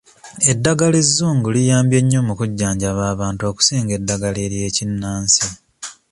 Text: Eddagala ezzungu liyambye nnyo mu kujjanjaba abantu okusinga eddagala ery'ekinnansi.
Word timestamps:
Eddagala 0.51 0.95
ezzungu 1.03 1.47
liyambye 1.55 1.99
nnyo 2.01 2.19
mu 2.27 2.33
kujjanjaba 2.39 3.01
abantu 3.13 3.41
okusinga 3.49 3.91
eddagala 3.99 4.39
ery'ekinnansi. 4.47 5.45